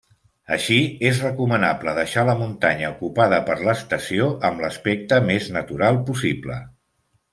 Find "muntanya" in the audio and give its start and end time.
2.39-2.89